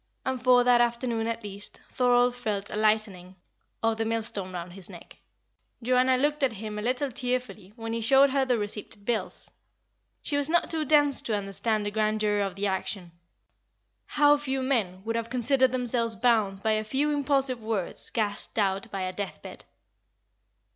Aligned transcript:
And 0.25 0.41
for 0.43 0.63
that 0.63 0.81
afternoon 0.81 1.27
at 1.27 1.43
least 1.43 1.79
Thorold 1.91 2.33
felt 2.35 2.71
a 2.71 2.75
lightening 2.75 3.35
of 3.83 3.97
the 3.97 4.03
millstone 4.05 4.51
round 4.51 4.73
his 4.73 4.89
neck. 4.89 5.19
Joanna 5.83 6.17
looked 6.17 6.41
at 6.41 6.53
him 6.53 6.79
a 6.79 6.81
little 6.81 7.11
tearfully 7.11 7.71
when 7.75 7.93
he 7.93 8.01
showed 8.01 8.31
her 8.31 8.43
the 8.43 8.57
receipted 8.57 9.05
bills. 9.05 9.51
She 10.23 10.37
was 10.37 10.49
not 10.49 10.71
too 10.71 10.85
dense 10.85 11.21
to 11.21 11.35
understand 11.37 11.85
the 11.85 11.91
grandeur 11.91 12.39
of 12.39 12.55
the 12.55 12.65
action. 12.65 13.11
How 14.07 14.37
few 14.37 14.63
men 14.63 15.03
would 15.05 15.15
have 15.15 15.29
considered 15.29 15.71
themselves 15.71 16.15
bound 16.15 16.63
by 16.63 16.71
a 16.71 16.83
few 16.83 17.11
impulsive 17.11 17.61
words 17.61 18.09
gasped 18.09 18.57
out 18.57 18.89
by 18.89 19.01
a 19.03 19.13
death 19.13 19.43
bed! 19.43 19.65